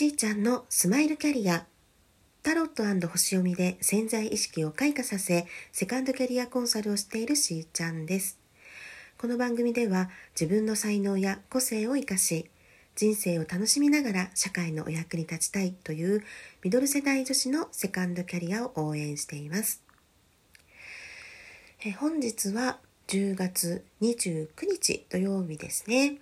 [0.00, 1.66] しーちゃんのスマイルキャリア。
[2.42, 8.38] タロット星読みで潜在意識を開花させセカンドキャリアコンサルをしているしーちゃんです。
[9.18, 12.48] この番組では自分の才能や個性を生かし
[12.96, 16.24] 人生を楽しみながら社会のお役に立ちたいという
[16.62, 19.82] ミドル世代女子のセカンドキャリアを応援しています。
[21.84, 26.16] え本日は10月29日土曜日ですね、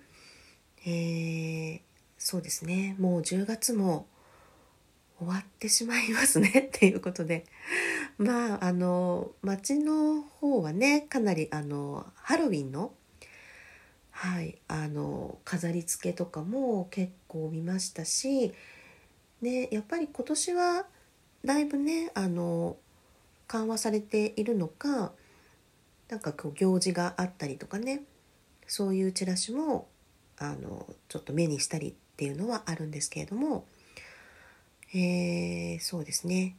[0.85, 1.88] えー、
[2.19, 2.95] そうですね。
[2.99, 4.05] もう10月も
[5.17, 6.49] 終わってしまいますね。
[6.67, 7.45] っていうことで。
[8.17, 12.91] まああの町の方はねかなりあのハロウィンの
[14.11, 18.53] はいあの飾り付けとかも結構見ましたし
[19.41, 20.85] ねやっぱり今年は
[21.45, 22.75] だいぶねあの
[23.47, 25.13] 緩和されているのか
[26.09, 28.03] なんかこう行事があったりとかね
[28.67, 29.87] そういうチラシも
[30.37, 33.63] あのちょっと目にしたりっていうのはあるんですけれども、
[34.93, 36.57] えー、そうですね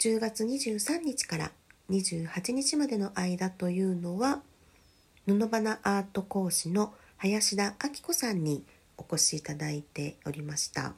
[0.00, 1.52] 10月23日から
[1.90, 4.40] 28日までの間というのは
[5.28, 8.64] 布花アート講師の林田明子さんに
[8.96, 10.94] お越しいただいておりました。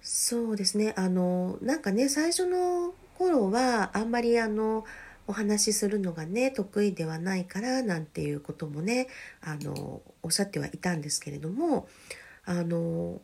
[0.00, 4.84] そうですねあのなんかね最初の頃はあんまりあの
[5.26, 9.08] お話しするのがね得意ではないからなんていうこともね
[9.40, 11.88] あのおっしゃってはいたんですけれども
[12.44, 13.20] あの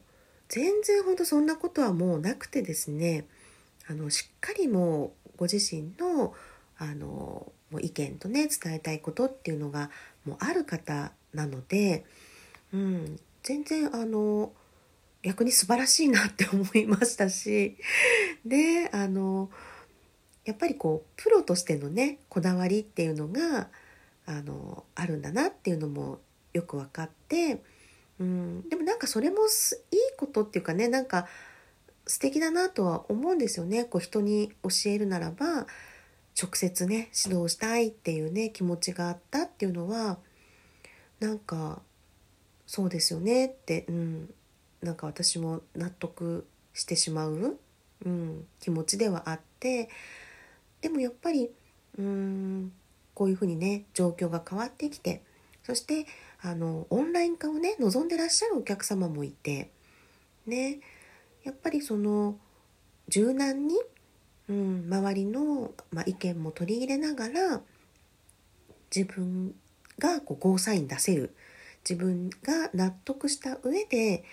[0.48, 3.26] 全然本当そんなことはもうなくてですね
[3.88, 6.34] あのしっかりもうご自身の
[6.78, 9.90] あの意見とね伝えたいことっていうのが
[10.24, 12.04] もうある方なので、
[12.72, 14.52] うん、全然あの
[15.22, 17.76] 逆に素晴らしいなって思いましたし
[18.44, 19.50] であの
[20.48, 23.68] やっぱりこうプロとしてのねこだわりっていうのが
[24.24, 26.20] あのあるんだなっていうのも
[26.54, 27.62] よく分かって、
[28.18, 31.26] うん、でもなんかそれもいいことっていうかねなんか
[32.06, 33.84] 素敵だなとは思うんですよね。
[33.84, 35.66] こう人に教えるならば
[36.40, 40.16] 直接ね指導したいっていうね気持ちがあったっていうのは
[41.20, 41.82] なんか
[42.66, 44.34] そうですよねって、うん、
[44.80, 47.58] なんか私も納得してしまう、
[48.06, 49.90] うん、気持ちではあって
[50.80, 51.50] でもやっぱり
[51.98, 52.72] うん
[53.14, 55.22] こういうふうにね状況が変わってきて
[55.64, 56.06] そして
[56.40, 59.70] あのオンライン化をね望んでらっしゃるお客様もいて
[60.46, 60.80] ね
[61.42, 62.36] やっぱりその
[63.08, 63.74] 柔軟に、
[64.48, 67.60] うん、周りの、まあ、意見も取り入れながら
[68.94, 69.54] 自分
[69.98, 71.34] がこうゴーサイン出せる
[71.88, 74.24] 自分が納得した上で、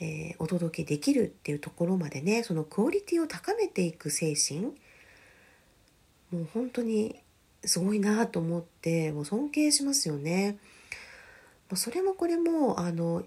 [0.00, 4.72] えー、お届けできるっていうところまでねそのクオリティを高めていく精神
[6.32, 7.20] もう本当に
[7.64, 10.58] すごいなと思ってもう尊敬しますよね。
[11.74, 13.22] それもこれもあの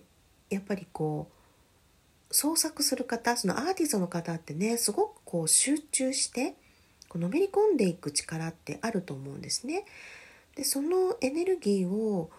[0.49, 6.55] やっぱりこう創作する方そのアーティストの方ってねすごくこう集中して
[7.07, 9.85] こうのめり込んでいく力ってあると思うんですね。
[10.55, 12.29] でそのエネルギーを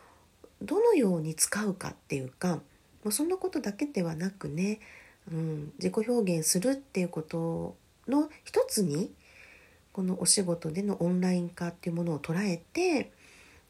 [0.62, 2.62] どのように使うかっていうかも
[3.10, 4.80] うそんなことだけではなくね、
[5.30, 7.76] うん、自己表現するっていうこと
[8.08, 9.10] の一つに
[9.96, 13.12] このお仕事でのオンライン化っていうものを捉えて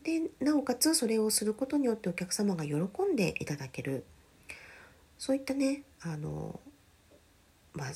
[0.03, 4.05] でなおかつそれをすることによってお客様が喜んでいただける。
[5.19, 6.59] そういったねあの
[7.75, 7.93] まあ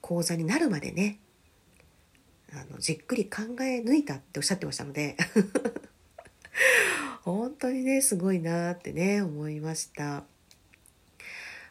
[0.00, 1.20] 講座になるまでね
[2.52, 5.16] あのじっくり考え抜いたっておっしゃってましたので
[7.22, 10.24] 本当にねすごいなってね思いました。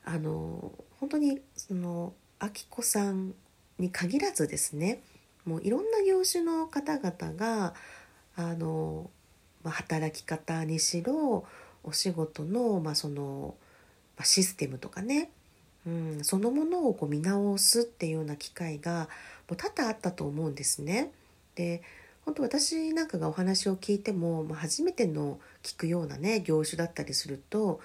[0.05, 0.71] あの
[1.01, 3.35] 本当にそのあきこさん
[3.77, 5.03] に限らずですね
[5.45, 7.73] もういろんな業種の方々が
[8.35, 9.09] あの、
[9.63, 11.45] ま、働き方にしろ
[11.83, 13.55] お仕事の,、まあその
[14.17, 15.29] まあ、システムとかね、
[15.85, 19.09] うん、そのものをこう見直すっていうような機会が
[19.49, 21.11] もう多々あったと思うんですね。
[21.55, 21.81] で
[22.25, 27.79] 本当私なんかがお話を聞いても、まあ、初めての聞くようなね業種だったりすると、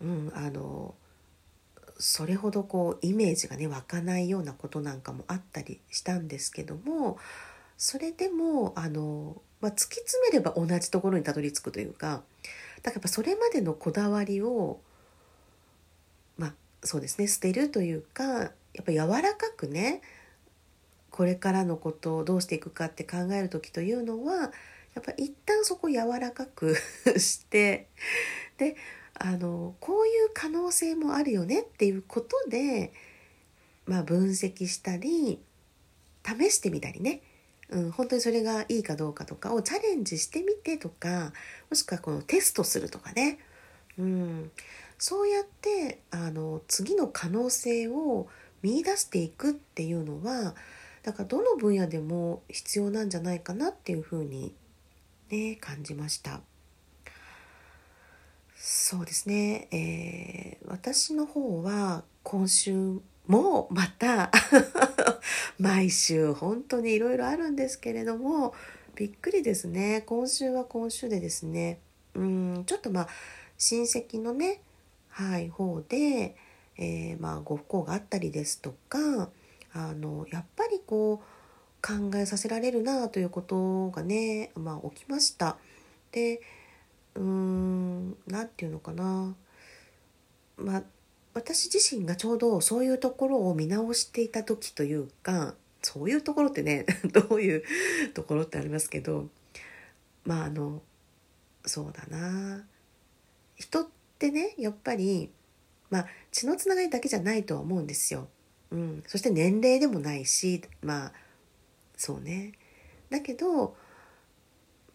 [0.00, 0.94] うん、あの
[1.98, 7.18] それほどこうイメージがね湧かないようなことなんかもあったりしたんですけども
[7.78, 12.22] それでもあの、まあ、突き詰めれば同じところにたどり着くというか
[12.82, 14.80] だからやっぱそれまでのこだわりを
[16.38, 20.02] まあそうですね捨てるというかやっぱ柔らかくね
[21.10, 24.52] これからのことをどうしていくかって考える時というのは
[24.94, 26.74] やっぱ一旦そこ柔らかく
[27.18, 27.88] して
[28.58, 28.76] で
[29.18, 32.92] あのこういう可能性もあるよねっていうことで、
[33.86, 35.40] まあ、分析したり
[36.24, 37.22] 試してみたりね、
[37.70, 41.32] うん、本当にそれがいいかどうかとかをチャレンジしてみてとか
[41.70, 43.38] もしくはこのテストするとかね、
[43.98, 44.50] うん、
[44.98, 48.28] そうやってあの次の可能性を
[48.62, 50.54] 見出していくっていうのは
[51.02, 54.52] だからどの分野でも必要なんじゃないかなっていうふうに
[55.30, 56.40] ね感じました。
[58.58, 64.30] そうですね、えー、私の方は今週もまた
[65.60, 68.54] 毎週本当にいろいろあるんですけれども
[68.94, 70.02] びっくりですね。
[70.06, 71.80] 今週は今週でですね。
[72.14, 73.08] うんちょっとまあ
[73.58, 74.62] 親戚のね
[75.10, 76.34] はい方で、
[76.78, 79.30] えー、まあご不幸があったりですとか
[79.72, 85.58] あのやっぱりこう考えさせられるなということがね、まあ、起きました。
[86.10, 86.40] で
[87.16, 89.34] うーん何て言うのかな。
[90.56, 90.82] まあ
[91.34, 97.62] 私自身がちょうどそういうところを見直していた時というかそういうところってね どういう
[98.14, 99.28] ところってありますけど
[100.24, 100.82] まああの
[101.64, 102.64] そうだな。
[103.56, 105.30] 人ってねやっぱり
[105.90, 108.28] まあ血のつながりだけじゃないとは思うんですよ。
[108.70, 111.12] うん、そして年齢でもないしまあ
[111.96, 112.52] そうね。
[113.10, 113.76] だけど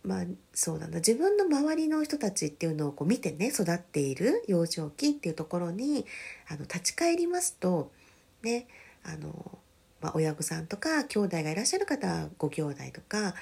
[0.04, 6.06] まあそうなんだ自分の周りの人たちっていうのをこう見てね育っている幼少期っていうところに
[6.50, 7.92] あの立ち返りますと
[8.42, 8.68] ね
[9.04, 9.60] あの、
[10.02, 13.36] まあ、親御さんとか兄弟がいらっしゃる方はご兄弟とか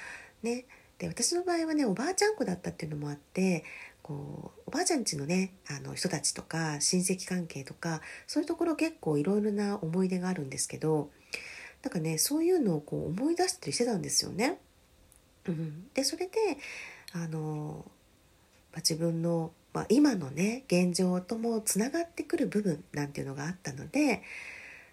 [0.44, 0.66] ね
[0.98, 3.64] で私の場合はねおばあちゃん子だったっていうのもあって
[4.02, 11.10] こうおばあちゃんちのねあの人たちとか親戚関係とかそういうところ結構いろいろな思い出があるんですけど
[11.84, 14.60] なんかねそういうのをこう思い出したりしてたんですよね。
[15.50, 16.32] うん、でそれで
[17.14, 17.86] あの、
[18.72, 24.22] まあ、自分の、まあ、今のね現状ともつながってくる部分なんていうのがあったので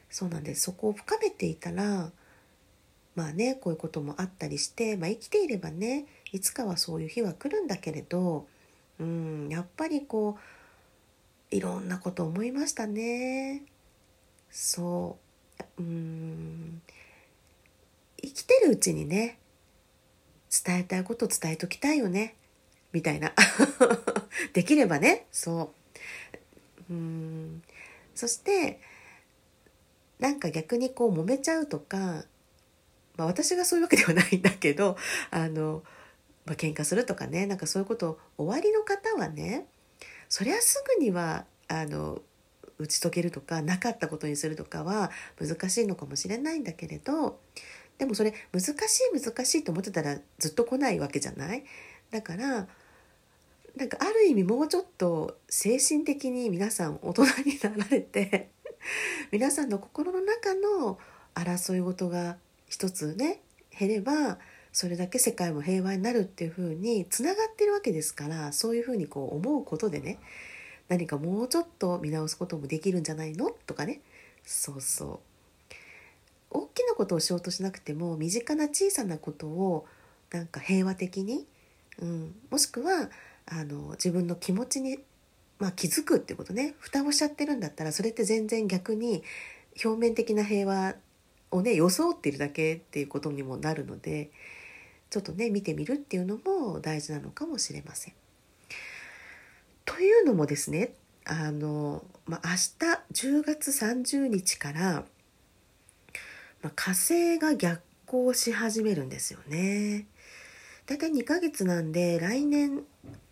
[0.09, 0.63] そうなんです。
[0.63, 2.11] そこを深めていたら
[3.15, 8.47] まあねこういうこともあったりして、まあ、生きていればねいつかはそういう日は来るんだけれど、
[8.99, 13.63] うん、やっぱりこういろんなこと思いましたね。
[14.51, 15.19] そ
[15.79, 15.83] う。
[15.83, 16.83] うん。
[18.23, 19.39] 生きてるうちにね
[20.65, 22.35] 伝えたいこと伝えときたいよね。
[22.93, 23.33] みたいな。
[24.55, 25.27] できればね。
[25.33, 25.73] そ
[26.89, 26.93] う。
[26.93, 27.63] うん。
[28.15, 28.81] そして
[30.19, 32.25] なんか逆にこう揉めちゃうとか、
[33.17, 34.97] まあ、私がそういうわけではないんだけど
[35.31, 35.83] あの、
[36.47, 37.47] まあ喧嘩するとかね。
[37.47, 39.67] なんかそういうこと終わりの方はね
[40.29, 42.21] そりゃすぐにはあの
[42.79, 45.11] 打ち解けるとかなかったことにするとかは
[45.41, 47.39] 難しいのかもしれないんだけれど
[47.99, 51.65] でもそれ難しい難しいと思ってたらずっと来ないわけじゃない？
[52.11, 52.67] だから
[53.77, 58.49] なんかある意味もうちょっと精神的に皆さん大人になられて
[59.33, 60.99] 皆さんの心の中の
[61.35, 62.39] 争い事が
[62.69, 63.41] 一つね
[63.79, 64.39] 減れば
[64.73, 70.19] それだけ世界も平和になるっていう風につながってるわけですからそういう風にこう思うことでね
[70.89, 73.51] 何かもうちょっと見直すこともできるんじゃないの？
[73.67, 74.01] とかね。
[74.45, 75.26] そうそう。
[76.51, 79.87] 大きなことをしようとしなくても身近な小さなことを
[80.31, 81.47] なんか平和的に、
[82.01, 83.11] うん、もしくは
[83.47, 84.99] あの自分の気持ちに、
[85.59, 89.23] まあ、気づくってことね蓋をしちゃってるんだったらそれって全然逆に
[89.85, 90.95] 表面的な平和
[91.51, 94.31] をね装っているだけっていうことにもなるので
[95.11, 98.15] ちょっとね見てみるっていうのも大事なのかもしれません。
[99.85, 102.53] というのもですねあの、まあ、明
[103.13, 105.05] 日10月30日から
[106.63, 110.07] まあ、火星が逆行し始めるんですよね。
[110.87, 112.83] だいたい2ヶ月なんで来年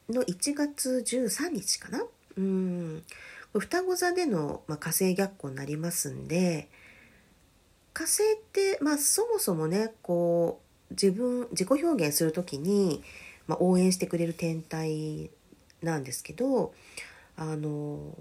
[0.08, 2.04] の1月13日かな？
[2.36, 3.02] うん
[3.52, 6.68] 双子座での、まあ、火星逆行になりますんで
[7.92, 13.04] 火星って、まあ、そもそもねこう自分自己表現する時に、
[13.46, 15.30] まあ、応援してくれる天体
[15.82, 16.74] なんですけど
[17.36, 18.16] あの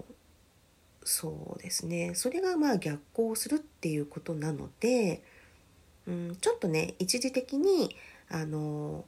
[1.04, 5.22] そうですねそれがまあ逆行するっていうことなので、
[6.08, 7.94] うん、ちょっとね一時的に
[8.30, 9.04] あの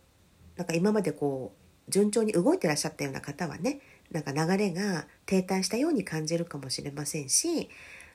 [0.56, 1.52] なんか今までこ
[1.88, 3.80] う順調に動いてらっしゃったような方はね
[4.12, 7.68] なんか流れが停滞したように感じるかもしれませんし、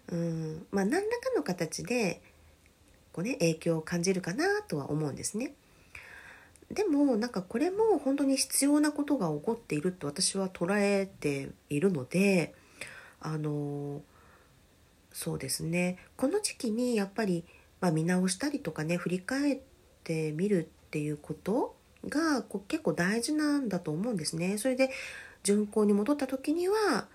[0.10, 2.22] うんまあ、何らかの形で
[3.14, 5.54] こう、ね、影響を感じるかなとは思うんですね。
[6.70, 12.56] でもなんかこれも本当に必要なことが起こっていると私は捉えているので
[13.22, 14.01] あの
[15.12, 17.44] そうですねこの時期にやっぱり、
[17.80, 19.60] まあ、見直したりとかね振り返っ
[20.04, 21.75] てみるっていうこと
[22.08, 24.58] がこう結構大事なんだと思うんですね。
[24.58, 24.90] それで
[25.44, 27.08] 順行に戻った時には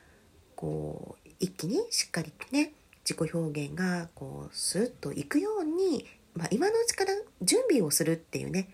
[0.55, 2.73] こう一気にしっかりとね
[3.05, 8.69] 自己表現がこうスッといくように、まあ、今のうちから準備をするっていうね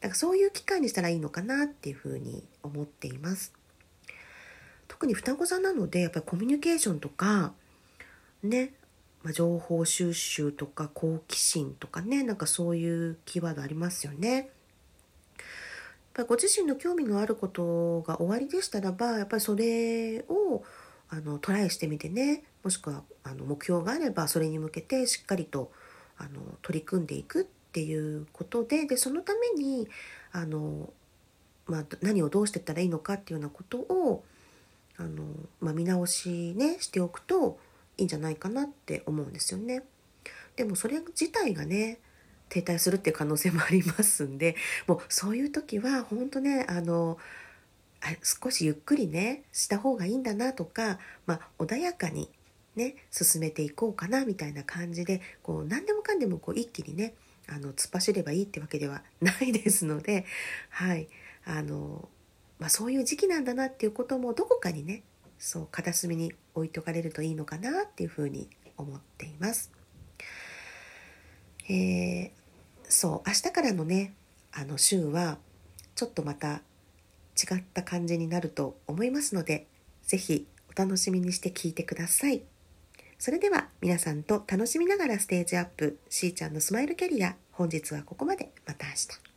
[0.00, 3.52] だからそういう機会にしたらいいのかなっていうふうに思っています。
[5.00, 7.54] 特に双子座なのでやっぱりコミュニケーションとか
[8.42, 8.74] ね、
[9.22, 14.36] まあ、情報収集とか好奇心とかねなんかそういうキーワードありますよね。
[14.36, 14.46] やっ
[16.12, 20.64] ぱりご自身の興味のあることが終わりでしたらばやっぱりそれを
[21.08, 25.72] あのトライしてみてねもしくはあの目標があればそれに向けてしっかりと
[26.18, 29.88] あの取り組んでいくっていうことででそのために
[30.32, 30.92] あの、
[31.66, 34.24] まあ、何をどうしていったらいいのかっていうようなことを
[35.00, 35.24] あの、
[35.60, 37.58] まあ、見直しねしておくと
[37.96, 39.82] いいんじゃないかなって思うんですよね。
[40.56, 41.98] でもそれ自体がね
[42.50, 47.16] 停滞するっていう可能性もありますんでもうそういう時は本当ねあの
[48.22, 52.28] 少しゆっくりねした方がいいんだなとか、まあ、穏やかに
[52.76, 57.14] ね進めていこうかなみたいな感じでこう何でもかんでもこう一気にね
[57.48, 60.26] あの突っ走ればいいってわけではないですので、
[60.68, 61.08] はい
[61.44, 62.08] あの
[62.60, 65.02] まあ、そういう時期なんだなっていうこともどこかにね
[65.38, 69.72] そう片隅に置いとかれるといいのかなっていうふうに思っています。
[71.68, 72.30] えー、
[72.88, 74.12] そう明日からのね
[74.52, 75.38] あの週は
[75.94, 76.62] ちょっとまた
[77.36, 79.66] 違った感じになると思いますので
[80.02, 82.42] 是非お楽しみにして聞いてください。
[83.18, 89.29] それでは皆さんと楽しみながらステージアップしーちゃんのスマイルキャリア本日はここまでまた明日。